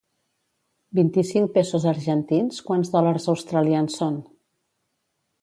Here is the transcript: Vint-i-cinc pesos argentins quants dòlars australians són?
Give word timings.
Vint-i-cinc 0.99 1.51
pesos 1.57 1.85
argentins 1.91 2.63
quants 2.71 2.91
dòlars 2.95 3.29
australians 3.35 4.01
són? 4.01 4.19